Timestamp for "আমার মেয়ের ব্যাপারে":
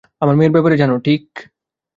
0.21-0.75